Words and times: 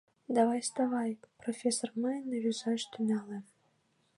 Давай 0.37 0.61
вставай!— 0.65 1.11
профессор 1.43 1.89
мыйым 2.01 2.25
рӱзаш 2.43 2.81
тӱҥале. 2.91 3.39